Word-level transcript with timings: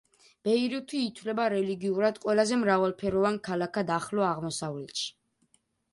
ბეირუთი 0.47 1.01
ითვლება 1.09 1.45
რელიგიურად 1.53 2.17
ყველაზე 2.25 2.59
მრავალფეროვან 2.63 3.39
ქალაქად 3.49 3.93
ახლო 4.01 4.29
აღმოსავლეთში. 4.33 5.07